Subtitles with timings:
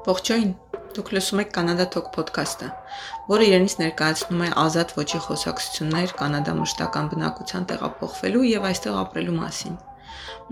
[0.00, 0.52] Ողջույն։
[0.96, 2.68] Դուք լսում եք Կանադա Talk podcast-ը,
[3.28, 9.76] որը իրենից ներկայացնում է ազատ ոճի խոսակցություններ կանադա մշտական բնակության տեղափոխվելու եւ այստեղ ապրելու մասին։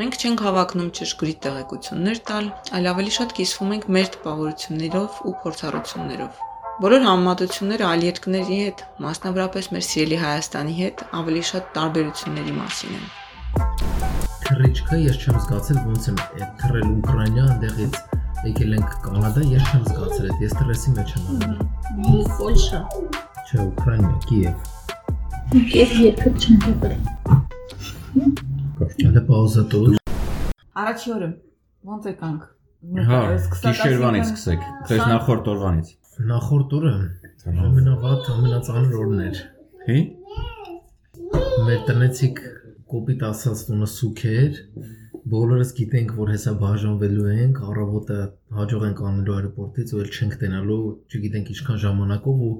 [0.03, 6.45] Մենք չենք հավակնում ճշգրիտ տեղեկություններ տալ, այլ ավելի շատ կիսվում ենք մեր տպավորություններով ու փորձառություններով։
[6.85, 13.11] Բոլոր համեմատությունները այլ երկրների հետ, մասնավորապես մեր սիրելի Հայաստանի հետ, ավելի շատ տարբերությունների մասին են։
[14.45, 16.23] Թռիչքը ես չեմ զգացել ոնց եմ
[16.63, 22.29] թռել Ուկրաինա այնտեղից եկել ենք Կանադա, ես չեմ զգացել այդ, ես ստրեսի մեջ եմ անում։
[22.39, 22.81] Պոլշա։
[23.49, 24.69] Չէ, Ուկրաինա, Կիև։
[25.73, 27.03] Կիև երբեք չեմ եղել։
[28.79, 29.99] Կարճ պաուզա տուր։
[30.85, 31.31] Առաջի օրը
[31.91, 32.47] ոնց եկանք։
[33.09, 33.21] Հա,
[33.65, 35.91] գիշերվանից սկսեք, քեզ նախորդ օրվանից։
[36.29, 36.95] Նախորդ օրը
[37.49, 39.43] ամենավատ, ամենածանր օրն էր։
[39.89, 39.99] Հի։
[41.67, 42.41] Մեր տնեցիկ
[42.93, 44.63] կոպիտ ասած տունը սուք էր,
[45.29, 48.19] բոլորս գիտենք, որ հեսա բաժանվելու ենք, առավոտը
[48.59, 50.77] հաջող ենք անելու аэроպորտից ու էլ չենք տենալու,
[51.09, 52.53] չգիտենք ինչքան ժամանակով ու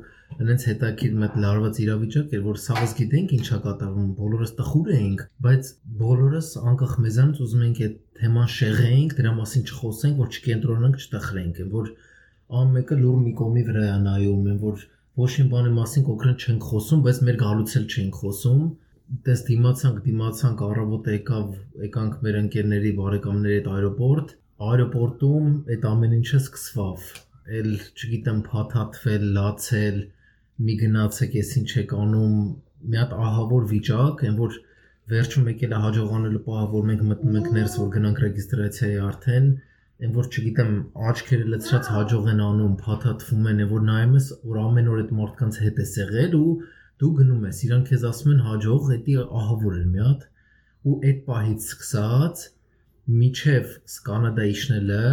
[0.45, 5.71] այնց հետաքրիր մետ լարված իրավիճակ էր, որ սաղս գիտենք ինչա կատարվում, բոլորս տխուր էինք, բայց
[6.03, 11.91] բոլորս անկախ մեզանից ուզում ենք այդ թեման շեղեինք, դրա մասին չխոսենք, որ չկենտրոնանք, չտխրենք, որ
[12.59, 14.85] ամենը լուր մի կոմի վրա է նայում, որ
[15.19, 18.61] ոչ մի բանի մասին կոնկրետ չենք խոսում, բայց մեր գալուց էլ չենք խոսում,
[19.09, 21.53] դες դիմացանք, դիմացանք առավոտ եկավ,
[21.85, 24.35] եկանք մեր ընկերների բարեկամների այդ аэроպորտ,
[24.69, 27.07] аэроպորտում այդ ամեն ինչը սկսվավ։
[27.59, 29.99] Էլ չգիտեմ փաթաթվել, լացել,
[30.69, 32.37] մի գնացեք, ես ինչ եք անում,
[32.89, 34.59] մի հատ ահավոր վիճակ, այն որ
[35.09, 39.47] վերջում եկել է հաջողանելու պահը, որ մենք մտնում ենք ներս, որ գնանք ռեգիստրացիայի արդեն,
[40.05, 40.75] այն որ չգիտեմ,
[41.09, 45.15] աչքերը լցրած հաջող են անում, փաթաթվում են, այն որ նայում ես, որ ամեն օր այդ
[45.23, 46.53] մարդկանց հետ ես եղել ու
[47.03, 50.25] դու գնում ես, իրանք քեզ ասում են հաջող, դա ահավոր էր մի հատ
[50.89, 52.47] ու այդ պահից սկսած
[53.19, 53.77] միջև
[54.09, 55.05] Կանադա իջնելը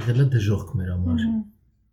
[0.00, 1.24] եղել է դժոխք մեր համար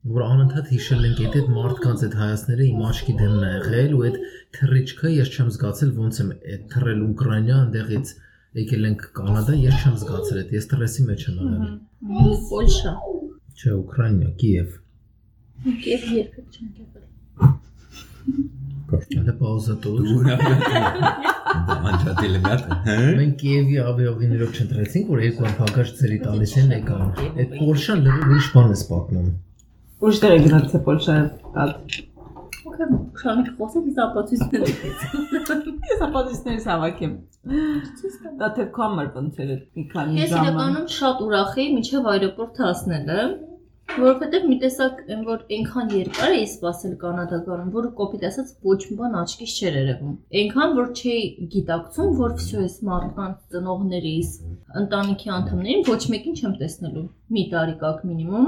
[0.08, 4.04] որ անընդհատ հիշել ենք այդ այդ մարդկանց այդ հայացները իմ աչքի դեմն է եղել ու
[4.10, 4.20] այդ
[4.58, 8.14] թռիչքը ես չեմ զգացել ոնց եմ այդ թռել Ուկրաինա այնտեղից
[8.60, 11.76] եկել ենք Կանադա ես չեմ զգացել այդ ես ստրեսի մեջ եմ եղել
[12.54, 12.94] Պոլշա
[13.60, 14.78] չէ Ուկրաինա Կիև
[15.84, 18.59] Կիև երբեք չեմ եղել
[18.90, 20.04] Կարճ։ Պաուզա տուր։
[21.50, 22.56] Անջատել եմ դա։
[23.20, 28.50] Մենք Կիևի ավիաուղիներով չընտրեցինք, որ երկու անգամ ծերի տալիս են եկան։ Այդ Porsche-ը լրիվ ուրիշ
[28.56, 29.32] բան էս պատմում։
[30.10, 31.24] Ուշ դեր է գնաց Porsche-ը
[31.58, 31.74] տալ։
[32.70, 34.64] Ոքեմ, շարունակ խոսեմ, ես ապացույցներ։
[35.90, 37.14] Ես ապացույցներ հավաքեմ։
[38.40, 43.22] Դա թե կամեր բնցերը մի քանի ժամ։ Ես իրականում շատ ուրախ էի, միջև аэроպորտ հասնելը։
[43.90, 49.16] Որովհետև մի տեսակ որ այնքան երկար էի սպասել կանադական, որ կոպիտ ասած ոչ մի բան
[49.22, 50.12] աչքիս չէր երևում։
[50.42, 54.30] Այնքան որ չէի գիտակցում, որ վсё էս մարդկանց ծնողներիս,
[54.84, 57.06] ընտանիքի անդամներին ոչ մեկին չեմ տեսնելու։
[57.38, 58.48] Մի տարի կակ մինիմում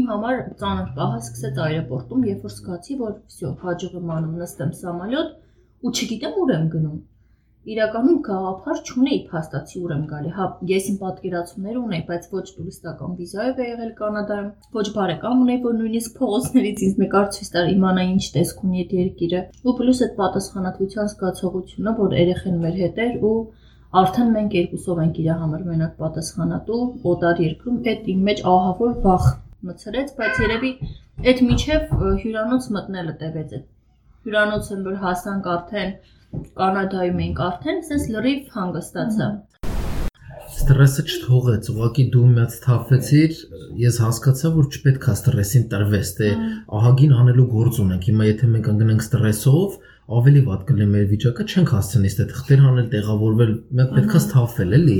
[0.00, 4.74] իմ համար ծանր պահը սկսեց аэроպորտում, երբ որ զգացի, որ վсё հաջող եմ անում, նստեմ
[4.80, 5.38] սամալյոտ
[5.84, 6.98] ու չգիտեմ ուր եմ գնում
[7.68, 13.16] իրականում գաղափար չունեի փաստացի ուր եմ գալի։ Հա, ես իմ պատկերացումներ ունեի, բայց ոչ տուրիստական
[13.20, 18.04] վիզայով է եղել Կանադայում։ Ոչ բարեկամ ունեի, որ նույնիսկ փողոցներից ինձ մեկ արցույց տար իմանա
[18.10, 23.14] ինչ տեսք ունի այդ երկիրը։ Ու պլյուս այդ պատասխանատվության զգացողությունը, որ երեխեն մեր հետ էր
[23.28, 23.34] ու
[24.00, 29.26] արդեն մենք երկուսով ենք իր համար մենակ պատասխանատու օտար երկրում, այդ իմ մեջ ահավոր վախ
[29.70, 30.70] մցրեց, բայց երևի
[31.20, 31.90] այդ միջև
[32.22, 33.66] հյուրանոց մտնելը տևեց այդ
[34.28, 35.92] հյուրանոցը որ հասանք արդեն
[36.30, 39.28] Կանադայում ենք արդեն, sense լրիվ հանգստացա։
[40.50, 43.34] Ստրեսը չթողեց, ուղղակի դու միած թափվեցիր,
[43.80, 46.28] ես հասկացա, որ չպետք է ստրեսին տրվես, դե
[46.80, 49.78] ահագին անելու գործ ունենք։ Հիմա եթե մենք ընկնենք ստրեսով,
[50.20, 54.98] ավելի վատ կլինի մեր վիճակը, չենք հասցնի ստե թղթեր անել, տեղավորվել, մենք պետքա սթափվել, էլի։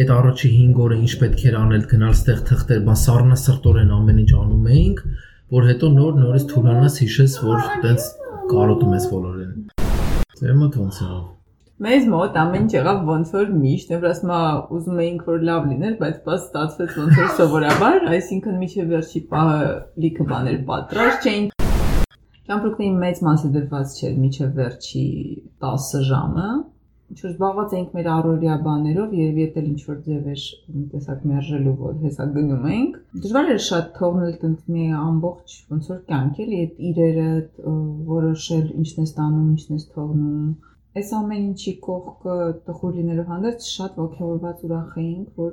[0.00, 4.30] Այդ առաջի 5 օրը ինչ պետք էր անել, գնալ ստեղ թղթեր, բա սառնասրտորեն ամեն ինչ
[4.44, 5.04] անում էինք,
[5.56, 8.10] որ հետո նոր նորից թուլանաս հիշես, որ տենց
[8.52, 9.79] կարոտում ես բոլորին։
[10.40, 11.06] Ձեր մոտ ոնց է։
[11.84, 14.38] Մեզ մոտ ամեն ինչ եղավ ոնց որ միշտ, ասма
[14.72, 19.68] ուզում էինք որ լավ լիներ, բայց բաց ստացվեց ոնց որ սովորաբար, այսինքն միջև վերջի պահը
[20.04, 21.50] լիքը բաներ պատրաստ չէին։
[22.48, 25.04] Ճամփորդների մեծ մասը դրված չէր միջև վերջի
[25.68, 26.48] 10 ժամը,
[27.10, 30.44] ինչ որ զբաղված էինք մեր առօրյա բաներով, երևի էլ ինչ որ ձև էր
[30.92, 36.00] տեսակ մերժելու, որ հեսա գնում ենք։ Դժվար էր շատ թողնել տենց մի ամբողջ ոնց որ
[36.10, 37.28] կյանք էլի այդ իրերը
[38.10, 40.48] որոշել ինչն է ստանում, ինչն է թողնում։
[41.00, 42.36] Այս ամեն ինչի կողքը
[42.66, 45.52] տխուր լինելով հանդերձ շատ ողջավորված ուրախ էինք, որ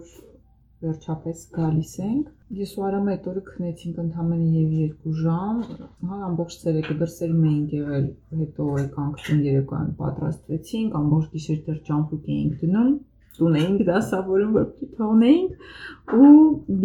[0.85, 2.25] վերջապես գալիս ենք։
[2.57, 5.61] Ես ու Արամը այդ օրը քնեցինք ընդամենը եւ 2 ժամ,
[6.09, 8.05] հա ամբողջ ցերեկը դրսերում էինք եղել,
[8.41, 12.93] հետո եկանք տուն երեկոյան պատրաստվեցինք, ամբողջ գիշեր դեռ ճամփուկ էինք դնում։
[13.37, 16.31] տուն էինք դասավորում, որ պիտի թողնեինք ու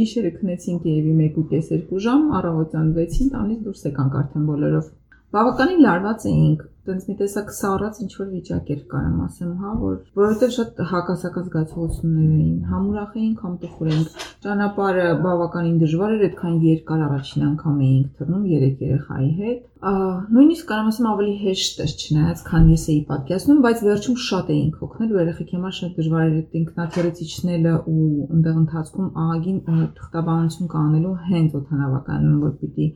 [0.01, 4.91] գիշերը քնեցինք երևի 1:30-2 ժամ, առավոտյան 6-ին տանից դուրս եկանք արդեն բոլորով։
[5.33, 9.99] Բավականին լարված էինք, տենց մի տեսակ սառած ինչ որ վիճակ էր կարամ ասեմ, հա, որ
[10.19, 16.25] որովհետև շատ հակասական զգացողություններ էին, համ ուրախ էինք, համ տխուր էինք։ Ճանապարհը բավականին դժվար էր,
[16.27, 21.95] այդքան երկար առաջին անգամ էինք թռնում երեք երեխայի հետ։ Նույնիսկ կարամ ասեմ ավելի հեշտ էր,
[22.03, 26.23] չնայած քան ես էի պատկերացնում, բայց վերջում շատ էինք հոգնել, ու երեխեքի համար շատ դժվար
[26.27, 29.59] էր այդ ինքնաթիռից իջնելը ու այնտեղ ընթացքում աղագին
[29.99, 32.89] թղթաբանություն կանելու հենց օթանավականում, որ պիտի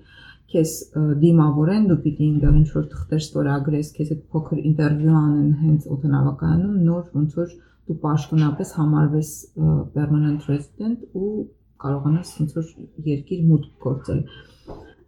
[0.53, 0.73] քեզ
[1.23, 6.77] դիմավորեն, դու պիտի այնտեղ ինչ որ թղթեր ստորագրես, քեզ այդ փոքր ինտերվյու անեն հենց օթանավակայանում,
[6.87, 7.55] նոր ոնց որ
[7.87, 9.31] դու պաշտոնապես համարվես
[9.97, 11.31] permanent resident ու
[11.85, 12.71] կարողանաս ոնց որ
[13.13, 14.23] երկիր մուտք գործել։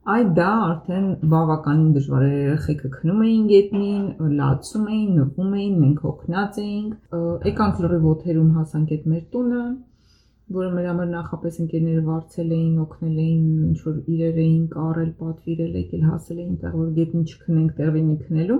[0.09, 4.05] Այ դա արդեն բավականին դժվար էր երեխեքը քնում էին գետնին,
[4.39, 7.19] լացում էին, նվում էին, մենք հոգնած էինք։
[7.49, 9.65] Եկանք լրիվ օթերում հասանք այդ մեր տունը,
[10.57, 15.75] որը մեր համար նախապես ընկերները վարձել էին, օգնել էին, ինչ որ իրեր էին կարել, պատվիրել,
[15.79, 18.59] եկել հասել էին տեղ, որ գետնին չքնենք, տեղին քնելու։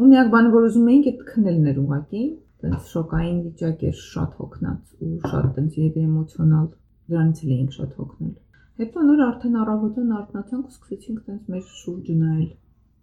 [0.00, 2.22] Ու միակ բանը, որ ուզում էինք, այդ քնելն էր ուղակի,
[2.62, 6.66] տենց շոկային վիճակ էր, շատ հոգնած ու շատ տենց եւ էմոցիոնալ,
[7.10, 8.34] դրանից էլ էինք շատ հոգնել։
[8.80, 12.52] Հետո նոր արդեն առավոտյան արթնացանք ու սկսեցինք տենց մեր շուրջը նայել։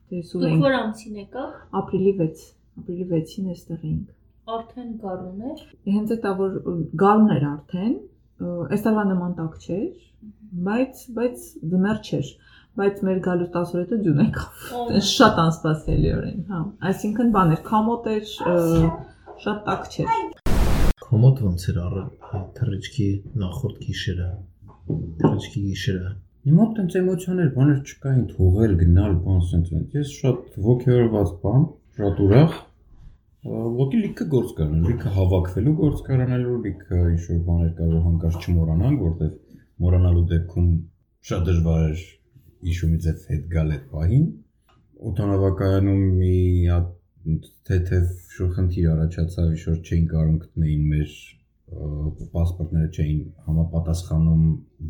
[0.08, 2.46] Դե սուր էինք։ Դուք որ ամսին եկաք։ Ապրիլի 6,
[2.82, 4.17] ապրիլի 6-ին էստեղ էինք
[4.48, 6.54] արդեն գարուն էր։ Հենց դա որ
[7.02, 7.96] գարուն էր արդեն,
[8.76, 9.88] այս տարվա նման տակ չէր,
[10.68, 12.30] բայց բայց դմեր չէր
[12.78, 16.62] բայց մեր գալուց 10 օր հետո ջուն եկավ։ Շատ անսպասելիորեն, հա։
[16.92, 18.32] Այսինքն բաներ, կամոտ էր,
[19.44, 20.14] շատ տակ չէր։
[21.08, 23.10] Կամոտ ոնց էր առել թռիչքի
[23.44, 24.30] նախորդ գիշերը։
[25.26, 26.14] Թռիչքի գիշերը։
[26.48, 31.66] Իմ մոտ տենց էմոցիաներ, բաներ չկային, թողել, գնալ, բան սենց։ Ես շատ ոգեորված բան,
[31.98, 32.60] շատ ուրախ
[33.48, 39.04] Ոտի լիքը գործ կարան, լիքը հավաքվելու գործ կարանալու, լիքը ինչ որ բաներ կարող հանկարծ չմոռանանք,
[39.08, 39.32] որտեվ
[39.86, 40.68] մոռանալու դեպքում
[41.30, 42.04] շատ դժվար էր
[42.74, 44.26] իշումից հետ գալ այդ պահին։
[45.12, 46.36] Օտանավակայանում մի
[47.70, 51.16] թեթև շուտ խնդիր առաջացավ, ինչ որ չէին կարող գտնեին մեր
[51.68, 54.44] պասպորտները չէին համապատասխանում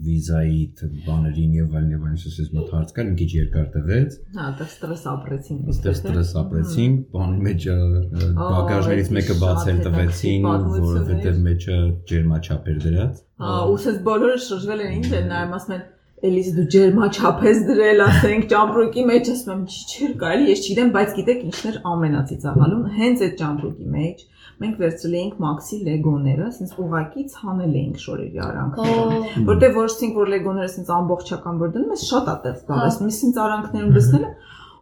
[0.08, 0.60] վիզայի
[1.08, 4.68] բաներին եւ այլն եւ այլն, ասես մոտ հարց կար, մի քիչ երկար տևեց։ Հա, դա
[4.68, 7.78] ստրես ապրեցինք։ Այստեղ ստրես ապրեցինք, բանի մեջը
[8.38, 11.78] բագաժներից մեկը բացել տվեցին, որովհետեւ մեջը
[12.14, 15.86] ջերմաչափ էր դրած։ Հա, ուսես բոլորը շրջվել են ինչ են նայում, ասում են
[16.26, 21.12] Էլիս դու ջերմաչափես դրել, ասենք ճամպրուկի մեջ, ասում եմ, չի չէր կարելի, ես չգիտեմ, բայց
[21.18, 24.24] գիտեք ինչն էր ամենածիծաղալուն, հենց այդ ճամպրուկի մեջ
[24.58, 30.70] մենք վերցրել էինք Maxi Lego-ները, ասես ուղակի ցանել էինք շորերի արանքները, որտեղ որոշեցինք, որ Lego-ները
[30.72, 34.32] ասես ամբողջական որ դնում ես շատ ատեղ զբաղես, մի ասես արանքներում լսնելը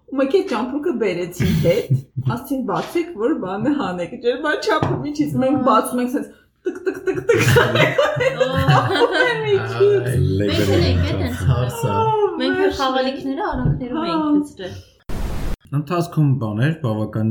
[0.06, 1.88] ու մեկ է ճամպրուկը բերեցին հետ,
[2.36, 6.28] ասցին բացեք, որ բանը հանեք, ջերմաչափը միջից մենք բացում ենք ասես
[6.66, 7.40] տկ տկ տկ տկ
[12.42, 14.76] Մենք խաղալիքները արանքներում էինք լցրել
[15.76, 17.30] Ընթացքում բաներ բավական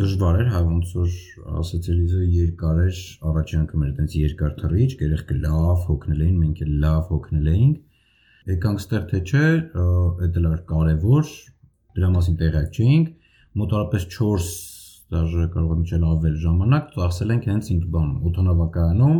[0.00, 1.14] դժվար էր, հա ոնց որ
[1.60, 3.00] ասեց Էլիզը երկար էր,
[3.30, 8.54] առաջին անգամ էր այդպես երկար թռիչ, երեխքը լավ հոգնել էին, մենք էլ լավ հոգնել էինք։
[8.54, 9.44] Եկանք ստեղ թե չէ,
[9.74, 9.84] դա
[10.38, 11.34] էլ էր կարևոր,
[11.98, 13.12] դրա մասին տեղյակ չէինք։
[13.64, 14.48] Մոտավորապես 4
[15.12, 19.18] դաժե կարող եմ չել ավել ժամանակ ծախսել ենք հենց ինք բան, օթանավակայանում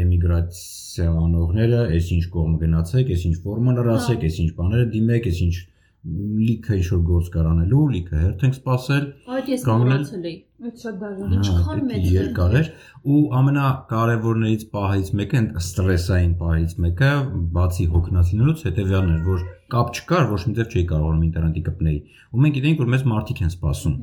[0.00, 5.40] էմիգրացիա անողները, այս ինչ կողմ գնացեք, այս ինչ ֆորմալ հրասեք, այս ինչ բաները դիմեք, այս
[5.46, 5.56] ինչ
[6.00, 9.02] լիքը ինչ-որ գործ կար անելու, լիքը հերթ ենք սпасել։
[9.36, 12.70] Այդ ես մոռացել էի։ Այդ շատ դաժան։ Ինչքան մեծ երկար էր
[13.10, 17.12] ու ամենակարևորներից պահից մեկը, այն ստրեսային պահից մեկը,
[17.60, 19.44] բացի հոգնածինուց հետեւյալն էր, որ
[19.76, 23.40] կապ չկար, ոչ մի ձև չէի կարողանում ինտերնետի կպնեի։ Ու մենք գիտենք, որ մեզ մարդիկ
[23.44, 23.96] են սպասում։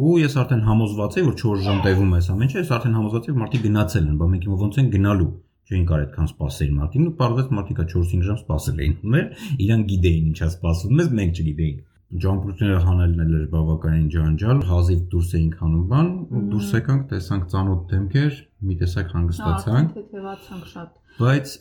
[0.00, 3.26] Ու ես արդեն համոզված էի, որ 4 ժամ տևում է այս ամենը, ես արդեն համոզված
[3.26, 5.30] էի, որ մարդիկ գնացել են, բայց մենք իմը ոնց են գնալու
[5.70, 9.26] չէին կարող այդքան սպասել մարդին ու պարզապես մարդիկա 4-5 ժամ սպասել էին ուներ,
[9.64, 15.34] իրան գիտեին ինչա սպասվում մեզ, մենք չգիտեինք։ Ջամպրուտները հանելն էլ էր բավականին ջանջալ, հազիվ դուրս
[15.38, 16.08] էինք հանում բան,
[16.50, 21.54] դուրս եկանք, տեսանք ծանոթ դեմքեր, մի տեսակ հանգստացանք։ Թեթևացանք շատ։ Բայց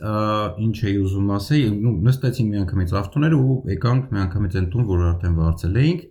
[0.66, 1.78] ինչ էի ուզում ասել,
[2.10, 6.04] նստեցինք մի անգամից ավտոները ու եկանք մի անգամից այն տուն, որ արդեն վարձել էինք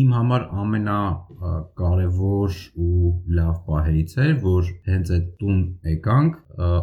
[0.00, 5.60] իմ համար ամենակարևոր ու լավ պահերից էր, որ հենց այդ տուն
[5.92, 6.38] եկանք,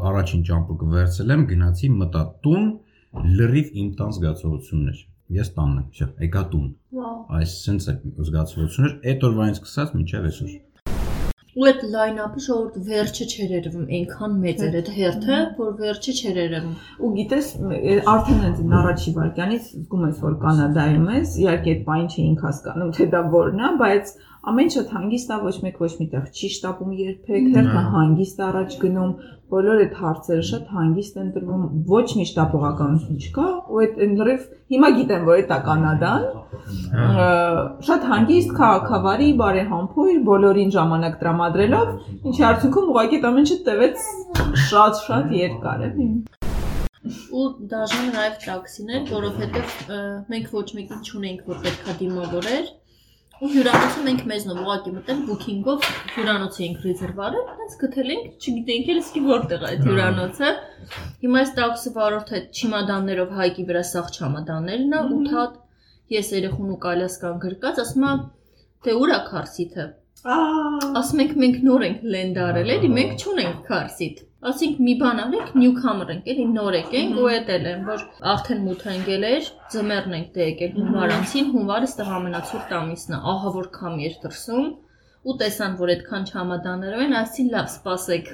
[0.10, 2.70] առաջին ճամպուկը վերցրել եմ, գնացի մտա տուն,
[3.40, 5.02] լրիվ իմ տան զգացողությունն էր։
[5.34, 6.70] Ես տանն եմ, վсё, եկա տուն։
[7.40, 10.73] Այս sense զգացողությունն էր այդ օրվանից սկսած մինչև այսօր։ Wow
[11.54, 16.40] Ու այդ line-up-ը շորտ վերջը չէր երևում, այնքան մեծ էր այդ հերթը, որ վերջը չէր
[16.42, 17.50] երևում։ Ու գիտես,
[18.14, 23.08] արդեն հենց առաջի վարքյանից զգում ես, որ Կանադայում ես, իհարկե այդ բան չէինք հասկանում, թե
[23.14, 27.46] դա որն է, բայց ամեն ինչ հանգիստ է, ոչ մեկ ոչ միտեղ չի շտապում երբեք,
[27.54, 29.14] հերթը հանգիստ է առաջ գնում,
[29.54, 34.90] բոլոր այդ հարցերը շատ հանգիստ են տրվում, ոչ մի շտապողականություն չկա, ու այդ լրիվ հիմա
[34.98, 36.28] գիտեմ, որ դա Կանադան,
[36.94, 37.30] Հա։
[37.88, 41.90] շատ հանգիստ քաղաքավարի, բարեհամբույր, բոլորին ժամանակ տրամադրելով,
[42.32, 44.08] ինչի արդյունքում ուղղակի այդ ամենը տևեց
[44.68, 46.08] շատ-շատ երկար, էլի։
[47.36, 49.74] ու դաժան նաև տաքսիներ, որովհետև
[50.32, 52.70] մենք ոչ մեկին չունենք, որ պետքա դիմավորեր։
[53.44, 59.24] հյուրանոցը մենք մեզնով ուղակի մտել բուքինգով հյուրանոց էինք ռեզերվարել, այնց գտել ենք, չգիտենք էլ իսկի
[59.26, 60.52] որտեղ է այդ հյուրանոցը։
[61.24, 65.60] Հիմա այս տաքսը վարորդը չիմադաններով հայկի վրա սաղ չամադաններն է, 8 հատ
[66.14, 68.24] ես երեխուն ու կալասկան գրկած, ասում եմ,
[68.88, 69.90] թե ուր է քարսիթը։
[70.24, 76.14] Ասում ենք մենք նոր ենք լենդարել, էլի մենք չունենք քարսիթ։ Ասենք մի բան արենք, նյուքամեր
[76.14, 80.48] ենք, էլի նոր եկենք ու էտել են, որ արդեն մութ ընկել էր, ձմեռն ենք դե
[80.48, 84.68] եկել հունվարանցին, հունվարը ստեղ ամենացուրտ ամիսն է, ահա որ քամի էր դրսում
[85.24, 88.34] ու տեսան, որ այդքան չամադաներով են, ասին լավ, սպասեք։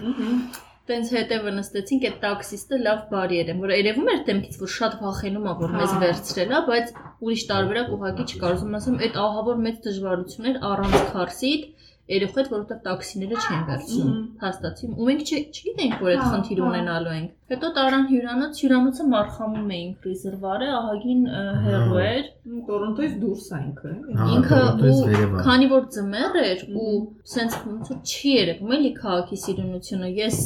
[0.89, 5.49] Տենց հետևը նստեցինք, այդ տաքսիստը լավ բարի էր, որ երևում էր դեմքից, որ շատ վախենում
[5.49, 6.93] է, որ մեզ վերցրել է, բայց
[7.25, 11.67] ուրիշ տարբերակ ուղղակի չկար։ Ուզում ասեմ, այդ ահա որ մեծ դժվարություն էր առանց քարսիտ,
[12.09, 17.11] երեխու հետ, որովհետև տաքսիները չեն վերցնում։ Հաստատի։ Ու մենք չ- չգիտենք, որ այդ խնդիր ունենալու
[17.19, 21.21] ենք։ Հետո տարան հյուրանոց, հյուրանոցը մարխամում էինք ռեզերվարը, ահագին
[21.65, 22.25] հեռու էր։
[22.69, 26.93] Տորոնտոից դուրս է ինքը, Հա, Ինքը է։ քանի որ ձմեռ էր ու
[27.33, 30.37] սենց ոնց որ չի երևում էլի քաղաքի սիրունությունը ես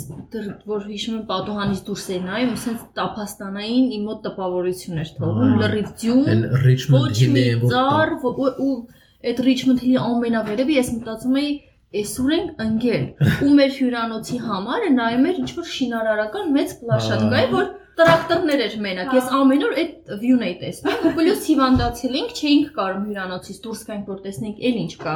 [0.73, 5.87] որ հիշում եմ պատուհանից դուրս էի նայում սենց տափաստանային իմ մոտ տպավորություն էր թողում լրիվ
[6.03, 8.73] ձյուն Այն Richmond են որ ծառ ու
[9.23, 11.51] այդ Richmond Hill-ի ամենավերևի ես մտածում էի
[11.93, 13.03] Էսուր ենք ընկել
[13.45, 19.11] ու մեր հյուրանոցի համարը նայում էր ինչ որ շինարարական մեծ պլաշատկայի որ տրակտորներ էր մենակ
[19.13, 23.83] ես ամեն օր այդ վյուն էի տեսնում ու պլյուս հիվանդացել ենք չէինք կարող հյուրանոցից դուրս
[23.89, 25.13] գանք որ տեսնենք էլ ինչ կա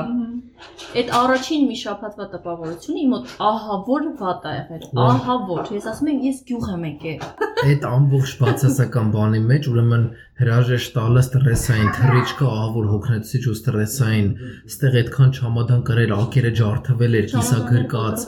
[1.01, 5.89] այդ առաջին մի շաբաթվա տպավորությունը իմ մոտ ահա որ վատ է եղել ահա որ ես
[5.93, 10.03] ասում եմ ես գյուղ եմ եկել այդ ամբողջ բացասական բանի մեջ ուրեմն
[10.37, 14.27] հրաժեշտ տալը ստրեսային թռիչքը ահա որ հոգնեցիչ ու ստրեսային
[14.69, 18.25] ստեղ այդքան չամադան կրել ակերը ջարդվել էր կիսագրկած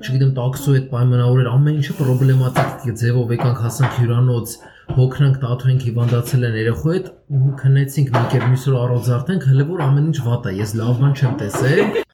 [0.00, 4.54] չգիտեմ տաքսու այդ պայմանավորեր ամեն ինչը պրոբլեմատիկ ձևով եկանք հասանք հյուրանոց
[5.00, 7.10] հոգնանք տաթուենք հիվանդացել են երեխու հետ
[7.40, 11.02] ու քնեցինք մի կերպ մյուս օր առողջարթենք հələ որ ամեն ինչ վատ է ես լավ
[11.04, 12.09] բան չեմ տեսել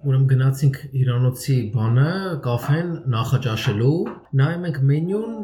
[0.00, 2.12] Ուրեմն գնացինք Իրանոցի բանը,
[2.44, 3.96] կաֆեն նախաճաշելու,
[4.40, 5.34] նայում ենք մենյուն,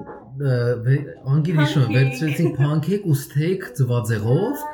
[1.32, 4.64] անգիր հիշում եմ, վերցրեցինք pancake ու steak ծվածեղով։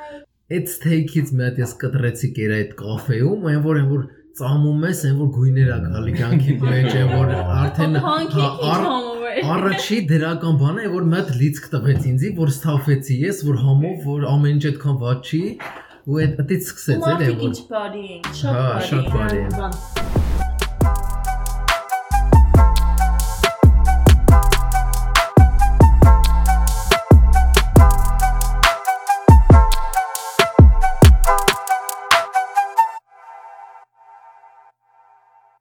[0.52, 4.04] Այդ steak-ից մի հատ ես կտրեցի կեր այդ կաֆեում, այն որ այն որ
[4.38, 7.98] ծամում ես, այն որ գույներ ա գալի կյանքի մեջ, այն որ արդեն
[9.32, 14.02] Առաջի դրական բանը է որ մի հատ լիցք տվեց ինձի, որ սթափեցի ես, որ համով,
[14.04, 15.40] որ ամեն ինչ այդքան ված չի,
[16.06, 19.14] ու այդ այդից սկսեց էլ է Մարդիկ որ ինչ բարի են շատ Հա, բարի շատ
[19.14, 20.21] բարի են են։ Բան